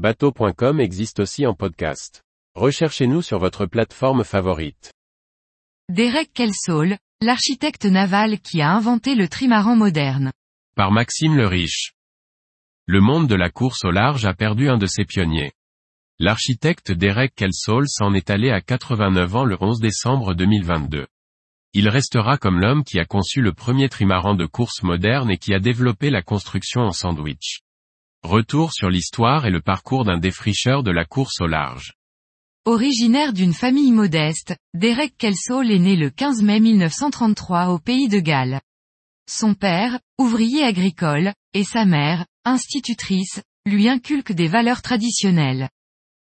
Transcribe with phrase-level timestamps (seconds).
[0.00, 2.22] Bateau.com existe aussi en podcast.
[2.54, 4.94] Recherchez-nous sur votre plateforme favorite.
[5.90, 10.32] Derek Kelsall, l'architecte naval qui a inventé le trimaran moderne.
[10.74, 11.92] Par Maxime le Riche.
[12.86, 15.52] Le monde de la course au large a perdu un de ses pionniers.
[16.18, 21.08] L'architecte Derek Kelsall s'en est allé à 89 ans le 11 décembre 2022.
[21.74, 25.52] Il restera comme l'homme qui a conçu le premier trimaran de course moderne et qui
[25.52, 27.60] a développé la construction en sandwich.
[28.22, 31.94] Retour sur l'histoire et le parcours d'un défricheur de la course au large.
[32.66, 38.20] Originaire d'une famille modeste, Derek Kelsall est né le 15 mai 1933 au pays de
[38.20, 38.60] Galles.
[39.26, 45.70] Son père, ouvrier agricole, et sa mère, institutrice, lui inculquent des valeurs traditionnelles.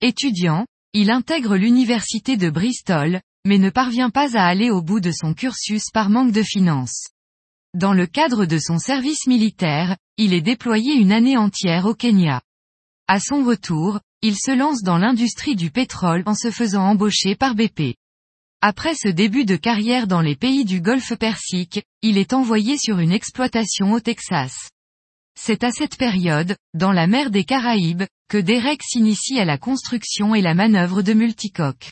[0.00, 5.12] Étudiant, il intègre l'université de Bristol, mais ne parvient pas à aller au bout de
[5.12, 7.10] son cursus par manque de finances.
[7.74, 12.40] Dans le cadre de son service militaire, il est déployé une année entière au Kenya.
[13.06, 17.54] À son retour, il se lance dans l'industrie du pétrole en se faisant embaucher par
[17.54, 17.94] BP.
[18.62, 22.98] Après ce début de carrière dans les pays du Golfe Persique, il est envoyé sur
[22.98, 24.70] une exploitation au Texas.
[25.38, 30.34] C'est à cette période, dans la mer des Caraïbes, que Derek s'initie à la construction
[30.34, 31.90] et la manœuvre de multicoques.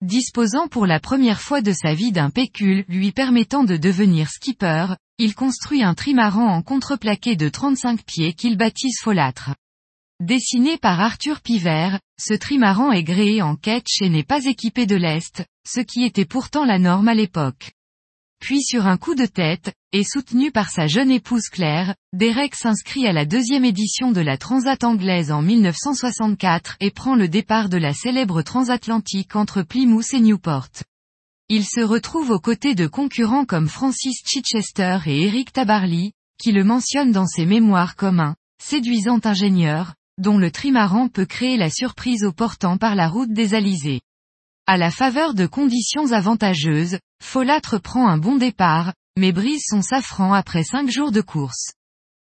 [0.00, 4.94] Disposant pour la première fois de sa vie d'un pécule lui permettant de devenir skipper,
[5.22, 9.50] il construit un trimaran en contreplaqué de 35 pieds qu'il baptise folâtre.
[10.18, 14.96] Dessiné par Arthur Pivert, ce trimaran est gréé en ketch et n'est pas équipé de
[14.96, 17.72] lest, ce qui était pourtant la norme à l'époque.
[18.40, 23.06] Puis sur un coup de tête, et soutenu par sa jeune épouse Claire, Derek s'inscrit
[23.06, 27.76] à la deuxième édition de la Transat anglaise en 1964 et prend le départ de
[27.76, 30.70] la célèbre transatlantique entre Plymouth et Newport.
[31.52, 36.62] Il se retrouve aux côtés de concurrents comme Francis Chichester et Eric Tabarly, qui le
[36.62, 42.24] mentionnent dans ses mémoires comme un séduisant ingénieur, dont le trimaran peut créer la surprise
[42.24, 44.00] au portant par la route des Alizés.
[44.68, 50.32] À la faveur de conditions avantageuses, Folâtre prend un bon départ, mais brise son safran
[50.32, 51.72] après cinq jours de course.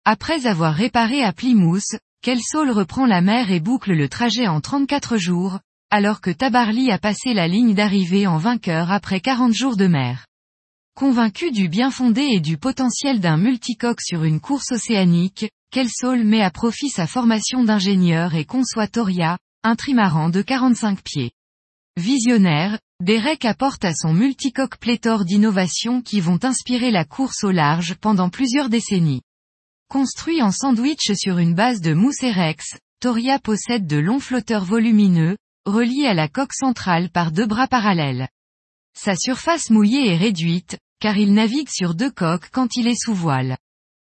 [0.05, 5.17] Après avoir réparé à Plymouth, Kelsall reprend la mer et boucle le trajet en 34
[5.17, 5.59] jours,
[5.91, 10.27] alors que Tabarly a passé la ligne d'arrivée en vainqueur après 40 jours de mer.
[10.95, 16.43] Convaincu du bien fondé et du potentiel d'un multicoque sur une course océanique, Kelsall met
[16.43, 21.33] à profit sa formation d'ingénieur et conçoit Toria, un trimaran de 45 pieds.
[21.97, 27.95] Visionnaire, Derek apporte à son multicoque pléthore d'innovations qui vont inspirer la course au large
[27.97, 29.23] pendant plusieurs décennies.
[29.89, 35.37] Construit en sandwich sur une base de mousse Rex, Toria possède de longs flotteurs volumineux,
[35.67, 38.29] reliés à la coque centrale par deux bras parallèles.
[38.97, 43.15] Sa surface mouillée est réduite, car il navigue sur deux coques quand il est sous
[43.15, 43.59] voile.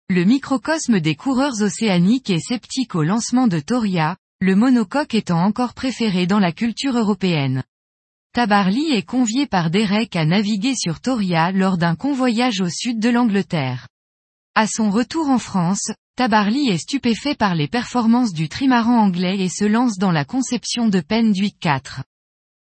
[0.09, 5.73] Le microcosme des coureurs océaniques est sceptique au lancement de Toria, le monocoque étant encore
[5.73, 7.63] préféré dans la culture européenne.
[8.33, 13.09] Tabarly est convié par Derek à naviguer sur Toria lors d'un convoyage au sud de
[13.09, 13.87] l'Angleterre.
[14.55, 19.49] À son retour en France, Tabarly est stupéfait par les performances du trimaran anglais et
[19.49, 22.03] se lance dans la conception de Penduic 4.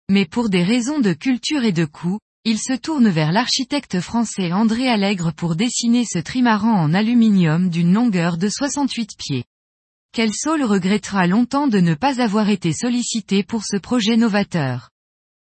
[0.09, 4.51] Mais pour des raisons de culture et de coût, il se tourne vers l'architecte français
[4.51, 9.43] André Allègre pour dessiner ce trimaran en aluminium d'une longueur de 68 pieds.
[10.13, 14.89] Kelsall regrettera longtemps de ne pas avoir été sollicité pour ce projet novateur.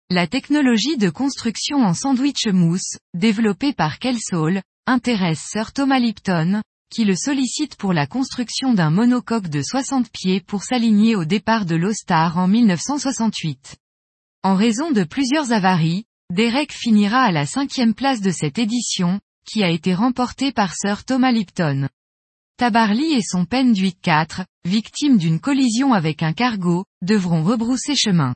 [0.10, 7.06] La technologie de construction en sandwich mousse, développée par Kelsall, intéresse Sir Thomas Lipton, qui
[7.06, 11.76] le sollicite pour la construction d'un monocoque de 60 pieds pour s'aligner au départ de
[11.76, 13.78] l'Ostar en 1968.
[14.44, 19.64] En raison de plusieurs avaries, Derek finira à la cinquième place de cette édition, qui
[19.64, 21.88] a été remportée par Sir Thomas Lipton.
[22.58, 28.34] Tabarly et son Penduic 4, victimes d'une collision avec un cargo, devront rebrousser chemin.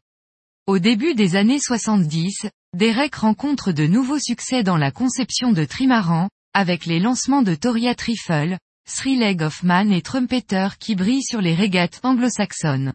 [0.67, 2.47] Au début des années 70,
[2.78, 7.95] Derek rencontre de nouveaux succès dans la conception de trimaran, avec les lancements de Toria
[7.95, 12.94] Trifle, Three Leg of Man et Trumpeter qui brillent sur les régates anglo-saxonnes.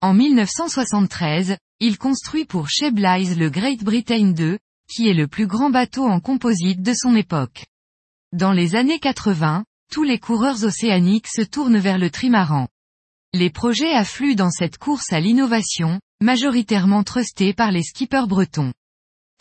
[0.00, 4.58] En 1973, il construit pour Sheblize le Great Britain 2,
[4.88, 7.64] qui est le plus grand bateau en composite de son époque.
[8.32, 12.68] Dans les années 80, tous les coureurs océaniques se tournent vers le trimaran.
[13.32, 18.72] Les projets affluent dans cette course à l'innovation, majoritairement trusté par les skippers bretons.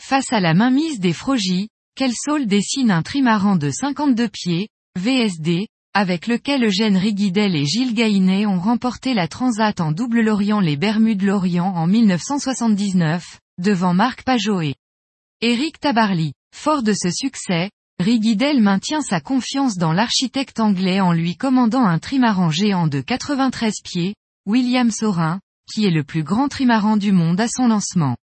[0.02, 6.28] Face à la mainmise des Frogies, Kelsall dessine un trimaran de 52 pieds, VSD, avec
[6.28, 11.74] lequel Eugène Riguidel et Gilles Gainet ont remporté la Transat en double Lorient les Bermudes-Lorient
[11.76, 14.76] en 1979, devant Marc Pajot et
[15.42, 16.34] Éric Tabarly.
[16.56, 22.00] Fort de ce succès, Riguidel maintient sa confiance dans l'architecte anglais en lui commandant un
[22.00, 24.16] trimaran géant de 93 pieds,
[24.46, 25.40] William Saurin,
[25.72, 28.16] qui est le plus grand trimaran du monde à son lancement.